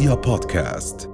[0.00, 1.10] رؤيا بودكاست.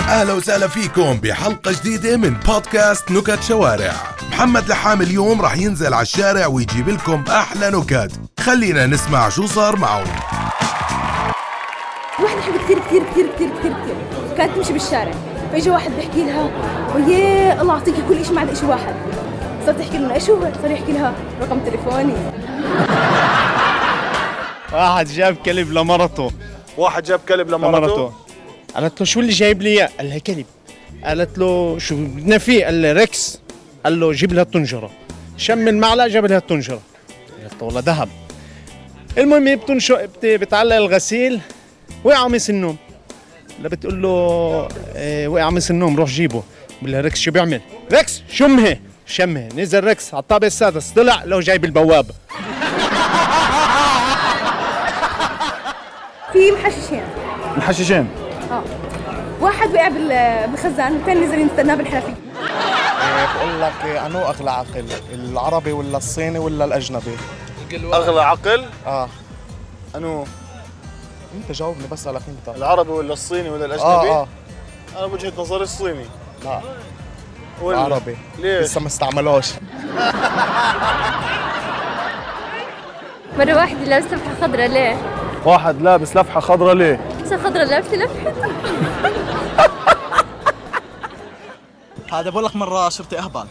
[0.00, 3.92] أهلا وسهلا فيكم بحلقة جديدة من بودكاست نكت شوارع.
[4.30, 8.12] محمد لحام اليوم راح ينزل على الشارع ويجيب لكم أحلى نكت.
[8.40, 10.04] خلينا نسمع شو صار معه
[12.22, 13.96] واحدة حلوة كثير كثير كثير كثير كثير كثير.
[14.36, 15.12] كانت تمشي بالشارع.
[15.52, 16.50] فاجى واحد بيحكي لها
[16.94, 18.94] وياه الله يعطيكي كل شيء ما عدا شيء واحد.
[19.66, 22.14] صارت تحكي له إيش هو؟ صار يحكي لها رقم تليفوني.
[24.72, 26.30] واحد جاب كلب لمرته.
[26.78, 28.12] واحد جاب كلب لمرته؟
[28.74, 30.46] قالت له شو اللي جايب لي إياه؟ قال لها كلب.
[31.04, 33.40] قالت له شو بدنا فيه؟ قال لي ريكس.
[33.84, 34.90] قال له جيب لها الطنجرة.
[35.36, 36.80] شم المعلقة جاب لها الطنجرة.
[37.40, 38.08] قالت له والله ذهب.
[39.18, 41.40] المهم هي بتنشق بت- بتعلق الغسيل
[42.04, 42.76] وقع مس النوم
[43.62, 46.42] لا بتقول له إيه وقع مس النوم روح جيبه.
[46.80, 47.60] بقول لها ريكس شو بيعمل؟
[47.92, 48.78] ريكس شمها.
[49.06, 49.48] شمها.
[49.56, 52.14] نزل ريكس على الطابق السادس طلع لو جايب البوابه
[56.40, 57.02] في محششين.
[57.56, 58.08] محششين؟
[58.50, 58.62] آه.
[59.40, 62.14] واحد وقع بال- بالخزان والثاني نزل يستناه بالحنفية
[63.36, 67.16] بقول لك انو أغلى عقل العربي ولا الصيني ولا الأجنبي؟
[67.72, 69.08] أغلى عقل؟ آه.
[69.96, 70.24] انو
[71.34, 74.28] أنت جاوبني بسالك انت العربي ولا الصيني ولا الأجنبي؟ آه آه.
[74.98, 76.04] أنا بوجهه نظري الصيني.
[76.44, 76.60] لا.
[77.62, 78.16] ولا؟ العربي.
[78.38, 79.46] ليش؟ لسه ما استعملوش.
[83.38, 84.96] مرة واحدة لابسة لفحة خضراء ليه؟
[85.44, 88.32] واحد لابس لفحة خضراء ليه؟ عشان خضراء لابسة لفحة.
[92.12, 93.44] هذا بقول لك مرة شرطي اهبل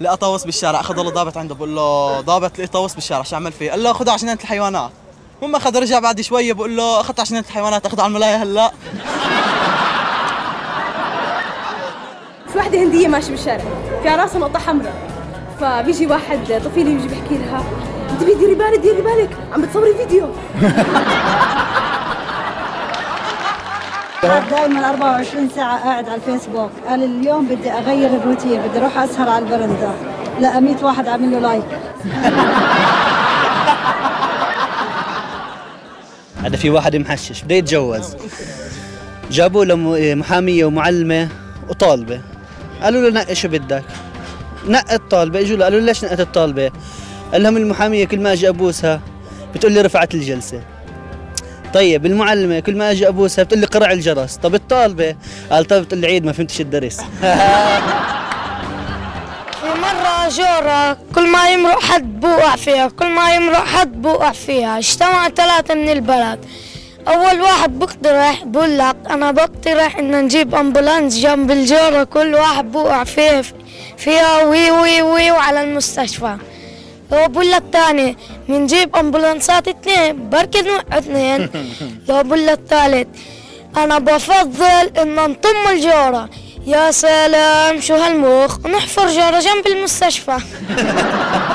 [0.00, 3.52] لقى طاووس بالشارع أخذ له ضابط عنده بقول له ضابط لقي طاووس بالشارع شو عمل
[3.52, 4.90] فيه؟ قال له خذه جنينه الحيوانات.
[5.42, 8.72] هم أخذ رجع بعد شوية بقول له اخذت جنينه الحيوانات اخذ على الملاهي هلأ.
[12.52, 13.64] في واحدة هندية ماشية بالشارع
[14.02, 14.94] في على راسها نقطة حمراء.
[15.60, 17.64] فبيجي واحد طفيلي يجي بيحكي لها
[18.10, 20.28] انتبهي ديري بالك ديري بالك عم بتصوري فيديو.
[24.30, 26.70] دائما 24 ساعة قاعد على الفيسبوك.
[26.88, 29.90] قال اليوم بدي أغير الروتين بدي أروح أسهر على البرندة
[30.40, 31.64] لقى 100 واحد عامل له لايك.
[36.44, 38.16] هذا في واحد محشش بده يتجوز.
[39.30, 41.28] جابوا له م- محامية ومعلمة
[41.68, 42.20] وطالبة.
[42.82, 43.84] قالوا له نقي شو بدك.
[44.68, 46.70] نقى الطالبة إجوا له قالوا له ليش نقت الطالبة؟
[47.32, 49.00] قال لهم المحامية كل ما أجي أبوسها
[49.54, 50.60] بتقول لي رفعت الجلسة.
[51.74, 54.36] طيب المعلمة كل ما أجي ابوسها بتقول لي قرع الجرس.
[54.36, 55.16] طب الطالبة؟
[55.50, 56.96] قال طب بتقول لي عيد ما فهمتش الدرس.
[59.60, 64.78] في مرة جورة كل ما يمرق حد بوقع فيها كل ما يمرق حد بوقع فيها.
[64.78, 66.38] اجتمع ثلاثة من البلد.
[67.08, 73.04] أول واحد بيقترح بقول لك أنا بقترح إن نجيب ambulance جنب الجورة كل واحد بوقع
[73.04, 73.42] فيها
[73.96, 76.36] فيها وي وي وي وعلى المستشفى.
[77.12, 78.16] لو بقول لك تاني.
[78.48, 81.50] بنجيب أمبولانسات اتنين بركي نوقع اتنين
[82.08, 83.08] لو بقول لك تالت
[83.76, 86.28] أنا بفضل إن نطم الجورة
[86.66, 90.36] يا سلام شو هالمخ؟ نحفر جورة جنب المستشفى.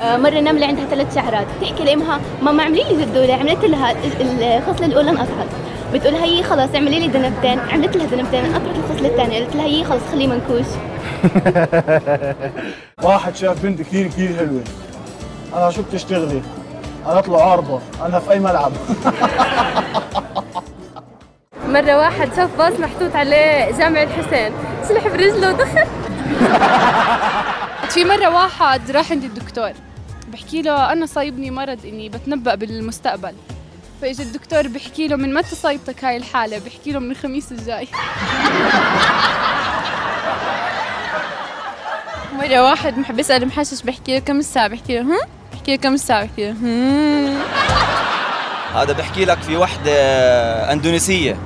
[0.00, 1.46] آه، مرة نملة عندها ثلاث شعرات.
[1.60, 5.46] بتحكي لأمها ماما اعملي لي زدولة عملت لها ال- الخصلة الأولى انقطعت
[5.94, 7.58] بتقول لها هي خلاص اعملي لي ذنبتين.
[7.58, 9.38] عملت لها ذنبتين انقطعت الخصلة الثانية.
[9.38, 10.66] قالت لها هي خلاص خليه منكوش.
[13.02, 14.62] واحد شاف بنت كثير كثير حلوة.
[15.56, 16.42] أنا شو بتشتغلي
[17.06, 18.72] قالت له عارضه أنا في أي ملعب؟
[21.68, 24.52] مرة واحد شاف باص محطوط عليه جامع الحسين.
[24.88, 25.84] سلح برجله ودخل.
[27.94, 29.70] في مرة واحد راح عند الدكتور.
[30.28, 33.34] بحكي له أنا صايبني مرض إني بتنبأ بالمستقبل.
[34.02, 37.88] فإجا الدكتور بحكي له من متى صايبتك هاي الحالة؟ بحكي له من الخميس الجاي.
[42.38, 45.18] مرة واحد محب يسأل محشش بحكي له كم الساعة؟ بحكي له هم؟
[45.52, 47.38] بحكي له كم الساعة؟ بحكي له هم؟
[48.74, 49.92] هذا بحكي لك في وحدة
[50.72, 51.36] أندونيسية.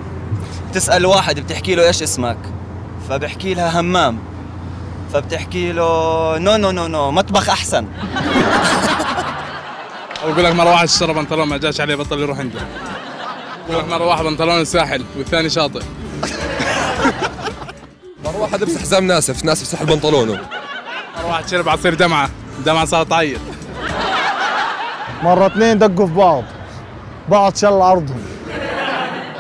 [0.73, 2.39] تسأل واحد بتحكي له إيش اسمك.
[3.09, 4.34] فبحكي لها همام.
[5.15, 7.87] فبتحكي له no no no no مطبخ أحسن.
[10.25, 12.61] بقول لك مرة واحد اشترى بنطلون ما جاش عليه بطل يروح عنده.
[13.69, 15.83] بقول لك مرة واحد بنطلون الساحل والثاني شاطئ.
[18.25, 20.33] مرة واحد يمسح حزام ناسف ناسف سحب بنطلونه.
[21.17, 22.31] مرة واحد شرب عصير دمعة
[22.67, 23.41] دمعة صارت تعيط
[25.23, 26.45] مرة اثنين دقوا في بعض.
[27.29, 28.23] بعض شل عرضهم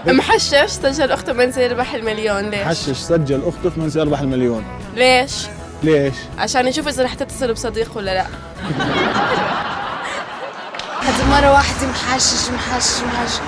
[0.07, 4.65] محشش سجل أخته منزل يربح المليون ليش؟ حشش سجل أخته في منزل يربح المليون.
[4.97, 5.33] ليش؟
[5.85, 8.27] ليش؟ عشان يشوف إذا رح تتصل بصديق ولا لا.
[11.03, 13.41] هذه مرة واحد محشش محشش محشش.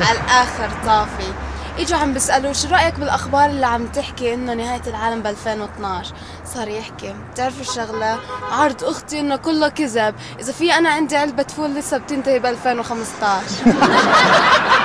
[0.00, 1.32] على الآخر طافي.
[1.78, 6.14] إجوا عم بيسألوه شو رأيك بالأخبار اللي عم تحكي إنه نهاية العالم ب 2012
[6.54, 8.18] صار يحكي بتعرفوا الشغلة؟
[8.50, 10.14] عرض أختي إنه كله كذب.
[10.40, 13.40] إذا في أنا عندي علبة فول لسه بتنتهي ب 2015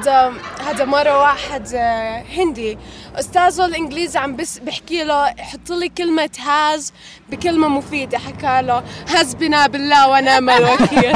[0.00, 0.32] هذا
[0.66, 2.78] هذا مرة واحد آه، هندي.
[3.14, 6.92] أستاذه الإنجليزي عم بس بحكي له حط لي كلمة هاز
[7.30, 8.18] بكلمة مفيدة.
[8.18, 11.14] حكى له حسبنا بالله ونعم الوكيل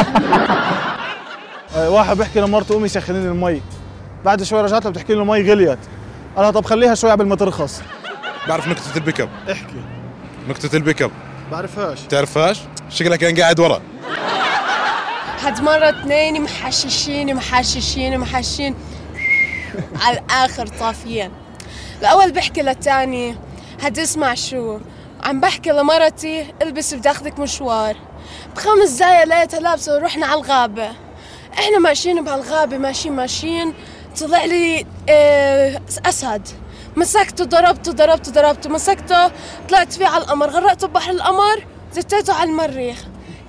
[1.76, 3.62] آه، واحد بيحكي لمرته قومي سخني لي المي.
[4.25, 5.78] بعد شوي رجعت لها بتحكي له المي غليت.
[6.36, 7.82] قال لها طب خليها شوي قبل ما ترخص.
[8.48, 9.84] بعرف نكتة البيك اب احكي.
[10.48, 11.10] نكتة البيك اب
[11.50, 12.00] بعرفهاش.
[12.00, 12.60] تعرفهاش؟
[12.90, 13.81] شكلك كان قاعد ورا.
[15.44, 18.75] هاد مرة اثنين محششين محششين محشين
[20.02, 21.31] على الآخر طافيين.
[22.00, 23.37] الأول بحكي للتاني
[23.82, 24.79] هاد اسمع شو.
[25.25, 27.96] عم بحكي لمرتي البسي بدي آخدك مشوار.
[28.56, 30.91] بخمس دقايق لقيتها لابسة ورحنا على الغابة.
[31.58, 33.75] إحنا ماشيين بهالغابة ماشيين ماشيين.
[34.20, 36.49] طلع لي آه أسد.
[36.96, 38.70] مسكته ضربته ضربته ضربته.
[38.70, 39.31] مسكته
[39.69, 40.50] طلعت فيه على القمر.
[40.50, 42.96] غرقته ببحر القمر زتيته على المريخ.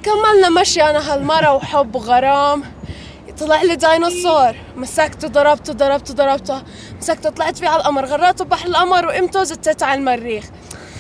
[0.06, 2.64] كملنا مشي أنا هالمرة وحب وغرام.
[3.40, 4.56] طلع لي ديناصور.
[4.76, 6.62] مسكته ضربته ضربته ضربته.
[7.02, 8.06] مسكته طلعت فيه على القمر.
[8.06, 10.46] غرقته ببحر القمر وقمته زتيته على المريخ.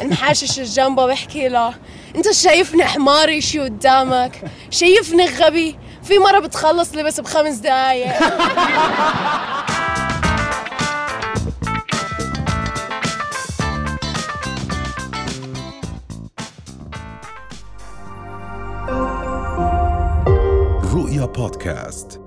[0.02, 1.74] المحاشش جنبه بحكي له
[2.16, 4.42] أنت شايفني حماري شي قدامك؟
[4.72, 8.14] شايفني غبي؟ في مرة بتخلص لي بس بخمس دقايق.
[21.26, 22.25] رؤيا بودكاست